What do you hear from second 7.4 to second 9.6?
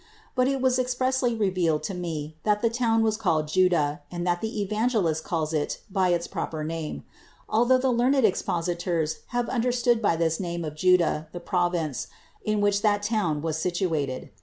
al though the learned expositors have